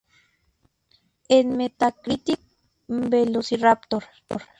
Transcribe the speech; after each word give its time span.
En 1.37 1.45
Metacritic, 1.57 2.39
"Velociraptor! 3.11 4.03